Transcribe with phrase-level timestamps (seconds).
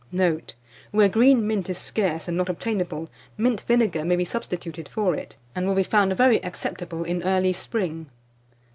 [0.11, 0.55] Note.
[0.89, 3.07] Where green mint is scarce and not obtainable,
[3.37, 7.53] mint vinegar may be substituted for it, and will be found very acceptable in early
[7.53, 8.07] spring.